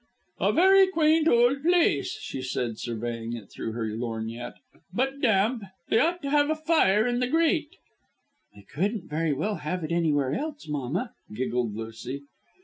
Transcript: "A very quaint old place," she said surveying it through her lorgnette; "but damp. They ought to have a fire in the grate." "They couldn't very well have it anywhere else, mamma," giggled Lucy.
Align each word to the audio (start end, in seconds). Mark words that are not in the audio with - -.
"A 0.39 0.51
very 0.51 0.87
quaint 0.87 1.27
old 1.27 1.61
place," 1.61 2.17
she 2.21 2.41
said 2.41 2.79
surveying 2.79 3.33
it 3.33 3.51
through 3.51 3.73
her 3.73 3.85
lorgnette; 3.85 4.55
"but 4.91 5.21
damp. 5.21 5.61
They 5.89 5.99
ought 5.99 6.23
to 6.23 6.31
have 6.31 6.49
a 6.49 6.55
fire 6.55 7.05
in 7.05 7.19
the 7.19 7.27
grate." 7.27 7.75
"They 8.55 8.63
couldn't 8.63 9.07
very 9.11 9.31
well 9.31 9.57
have 9.57 9.83
it 9.83 9.91
anywhere 9.91 10.33
else, 10.33 10.67
mamma," 10.67 11.13
giggled 11.31 11.75
Lucy. 11.75 12.23